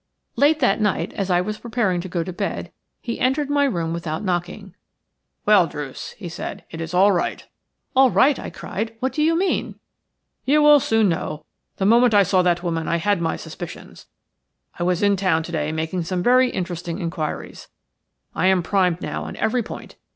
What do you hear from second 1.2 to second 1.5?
I